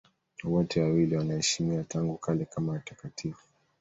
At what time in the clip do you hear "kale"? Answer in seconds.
2.17-2.45